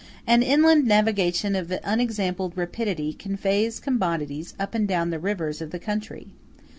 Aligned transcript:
An 0.25 0.41
inland 0.41 0.87
navigation 0.87 1.55
of 1.55 1.71
unexampled 1.83 2.57
rapidity 2.57 3.13
conveys 3.13 3.79
commodities 3.79 4.55
up 4.59 4.73
and 4.73 4.87
down 4.87 5.11
the 5.11 5.19
rivers 5.19 5.61
of 5.61 5.69
the 5.69 5.77
country. 5.77 6.29